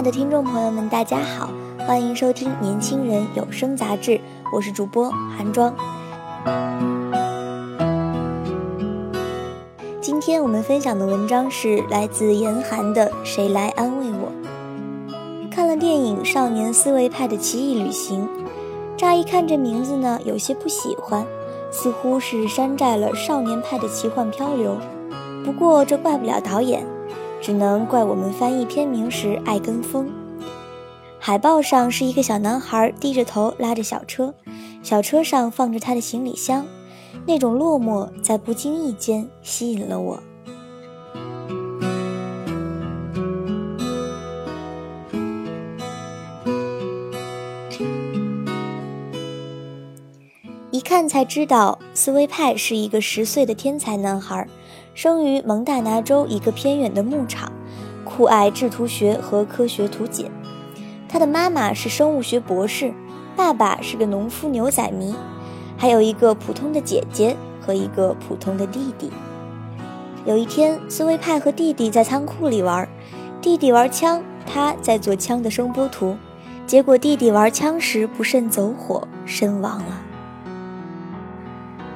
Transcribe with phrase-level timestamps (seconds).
[0.00, 1.50] 亲爱的听众朋友们，大家好，
[1.86, 4.12] 欢迎收听《年轻人有声杂志》，
[4.50, 5.74] 我是主播韩庄。
[10.00, 14.32] 今天我们分享的文章是来自严寒的《谁来安慰我》。
[15.50, 18.26] 看了电影《少年思维派的奇异旅行》，
[18.96, 21.26] 乍一看这名字呢，有些不喜欢，
[21.70, 24.78] 似乎是山寨了少年派的奇幻漂流。
[25.44, 26.86] 不过这怪不了导演。
[27.40, 30.10] 只能怪我们翻译片名时爱跟风。
[31.18, 34.34] 海报上是一个小男孩低着头拉着小车，
[34.82, 36.66] 小车上放着他的行李箱，
[37.26, 40.22] 那种落寞在不经意间吸引了我。
[50.70, 54.46] 一看才知道，斯威派是一个十岁的天才男孩。
[54.94, 57.52] 生于蒙大拿州一个偏远的牧场，
[58.04, 60.30] 酷爱制图学和科学图解。
[61.08, 62.92] 他的妈妈是生物学博士，
[63.36, 65.14] 爸爸是个农夫牛仔迷，
[65.76, 69.10] 还有一个普通的姐姐和一个普通的弟弟。
[70.26, 72.86] 有一天，斯威派和弟弟在仓库里玩，
[73.40, 76.16] 弟弟玩枪，他在做枪的声波图，
[76.66, 80.02] 结果弟弟玩枪时不慎走火，身亡了。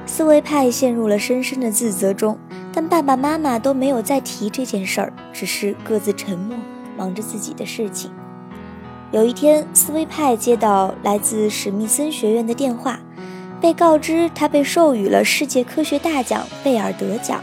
[0.07, 2.37] 斯威派陷入了深深的自责中。
[2.75, 6.57] 但爸爸妈妈都没有再提这件事儿，只是各自沉默，
[6.97, 8.11] 忙着自己的事情。
[9.11, 12.99] 有一天，斯威派接到来自史密森学院的电话，
[13.61, 17.41] 被告知他被授予了世界科学大奖贝尔德奖，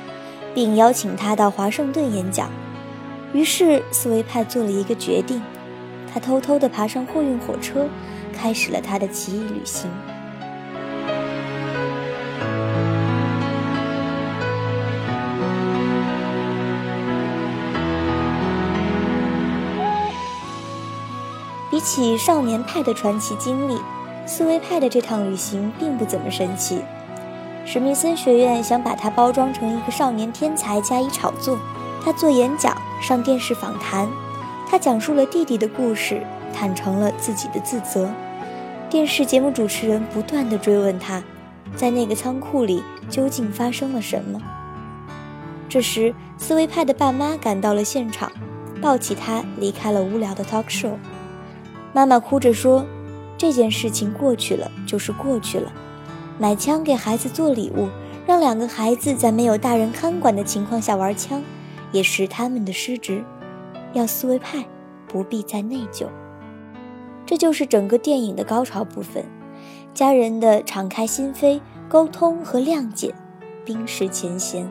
[0.54, 2.50] 并邀请他到华盛顿演讲。
[3.32, 5.40] 于是，斯威派做了一个决定，
[6.12, 7.88] 他偷偷地爬上货运火车，
[8.34, 9.90] 开始了他的奇异旅行。
[21.82, 23.76] 起少年派的传奇经历，
[24.24, 26.80] 思维派的这趟旅行并不怎么神奇。
[27.64, 31.58] 史密森学院想把他包装成一个少年天才加以炒作。
[32.04, 34.08] 他做演讲，上电视访谈，
[34.68, 36.20] 他讲述了弟弟的故事，
[36.52, 38.10] 坦诚了自己的自责。
[38.90, 41.22] 电视节目主持人不断地追问他，
[41.76, 44.40] 在那个仓库里究竟发生了什么。
[45.68, 48.30] 这时，思维派的爸妈赶到了现场，
[48.80, 50.96] 抱起他离开了无聊的 talk show。
[51.92, 52.86] 妈妈哭着说
[53.36, 55.72] ：“这件事情过去了，就是过去了。
[56.38, 57.88] 买枪给孩子做礼物，
[58.26, 61.42] 让两个孩子在没有大人看管的情况下玩枪，
[61.92, 63.22] 也是他们的失职。
[63.92, 64.64] 要思维派，
[65.06, 66.06] 不必再内疚。”
[67.26, 69.24] 这就是整个电影的高潮部分，
[69.94, 73.14] 家人的敞开心扉、沟通和谅解，
[73.64, 74.68] 冰释前嫌。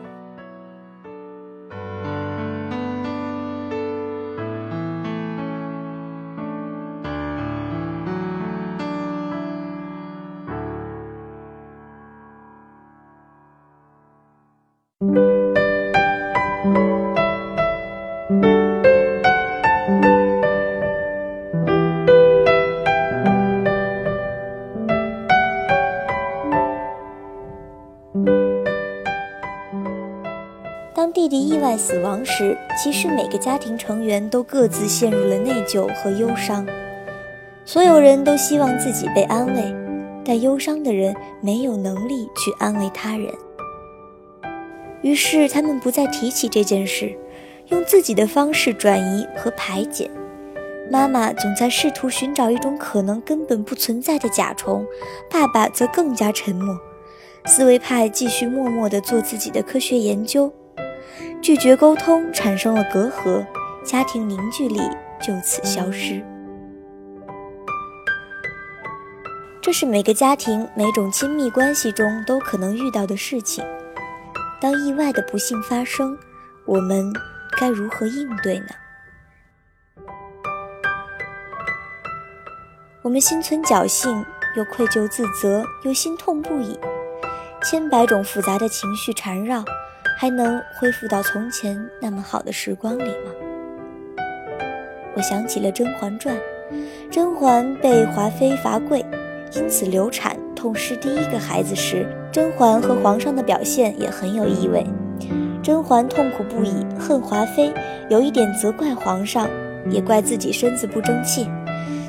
[31.72, 36.66] 在死亡时，其实每个家庭成员都各自陷入了内疚和忧伤。
[37.64, 39.74] 所有人都希望自己被安慰，
[40.22, 43.32] 但忧伤的人没有能力去安慰他人。
[45.00, 47.16] 于是，他们不再提起这件事，
[47.68, 50.10] 用自己的方式转移和排解。
[50.90, 54.84] 妈妈总在试图寻找一种可能根本不存在的甲虫，
[55.30, 56.78] 爸爸则更加沉默。
[57.46, 60.52] 思维派继续默默地做自己的科学研究，
[61.42, 63.44] 拒绝沟通产生了隔阂
[63.84, 64.80] 家庭凝聚力
[65.20, 66.24] 就此消失。
[69.60, 73.64] 这是每个家庭每种亲密关系中都可能遇到的事情
[74.60, 76.16] 当意外的不幸发生
[76.64, 77.12] 我们
[77.58, 78.68] 该如何应对呢？
[83.02, 84.24] 我们心存侥幸
[84.56, 86.78] 又愧疚自责又心痛不已
[87.64, 89.64] 千百种复杂的情绪缠绕
[90.18, 93.32] 还能恢复到从前那么好的时光里吗？
[95.14, 96.34] 我想起了《甄嬛传》，
[97.10, 99.04] 甄嬛被华妃罚跪，
[99.54, 104.86] 因此流产，痛失第一个孩子时，甄嬛和皇上的表现也很有意味。
[105.62, 107.72] 甄嬛痛苦不已，恨华妃，
[108.08, 109.48] 有一点责怪皇上，
[109.90, 111.46] 也怪自己身子不争气。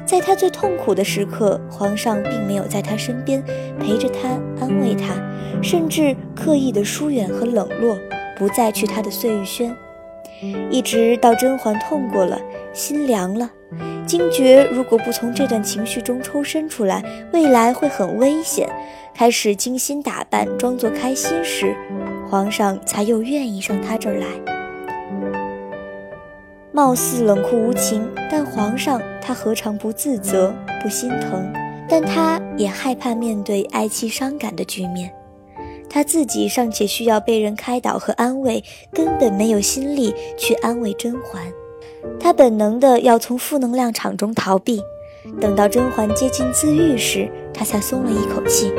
[0.05, 3.44] 在她最痛苦的时刻，皇上并没有在她身边
[3.79, 4.29] 陪着她
[4.59, 5.15] 安慰她，
[5.61, 7.97] 甚至刻意的疏远和冷落，
[8.38, 9.75] 不再去她的碎玉轩。
[10.69, 12.39] 一直到甄嬛痛过了，
[12.73, 13.50] 心凉了，
[14.05, 17.01] 惊觉如果不从这段情绪中抽身出来，
[17.31, 18.69] 未来会很危险，
[19.15, 21.73] 开始精心打扮，装作开心时，
[22.29, 24.52] 皇上才又愿意上她这儿来。
[26.75, 31.47] 貌似冷酷无情，但皇上他何尝不自责、不心疼？
[31.87, 35.13] 但他也害怕面对哀戚伤感的局面。
[35.87, 41.43] 他自己尚且需要被人开导和安慰，根本没有心力去安慰甄嬛。
[42.19, 44.81] 他本能的要从负能量场中逃避。
[45.39, 48.73] 等到甄嬛接近自愈时，他才松了一口气。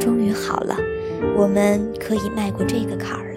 [0.00, 0.76] 终于好了，
[1.36, 3.35] 我们可以迈过这个坎儿。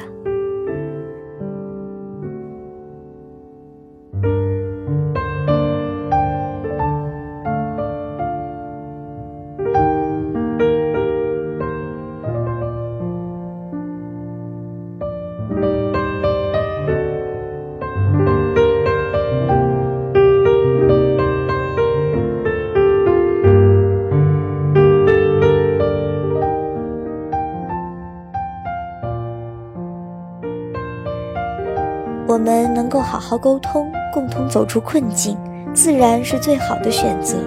[32.30, 35.36] 我们能够好好沟通，共同走出困境，
[35.74, 37.38] 自然是最好的选择。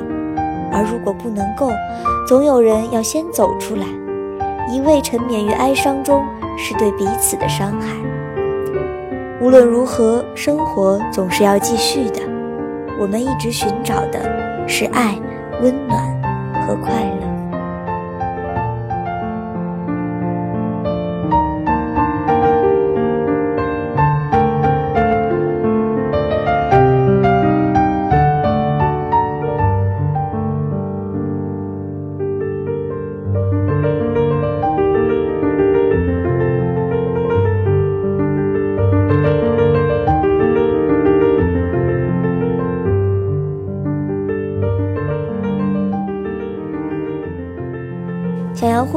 [0.73, 1.71] 而如果不能够，
[2.27, 3.87] 总有人要先走出来。
[4.69, 6.25] 一味沉湎于哀伤中，
[6.59, 7.95] 是对彼此的伤害。
[9.41, 12.19] 无论如何，生活总是要继续的。
[12.99, 14.19] 我们一直寻找的
[14.67, 15.17] 是爱、
[15.63, 16.03] 温暖
[16.67, 17.32] 和快乐。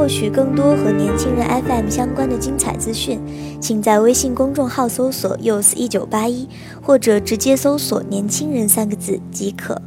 [0.05, 3.19] 获取更多和年轻人 FM 相关的精彩资讯，
[3.59, 6.47] 请在微信公众号搜索 “use 一九八一”，
[6.79, 9.81] 或者直接搜索“年轻人”三个字即可。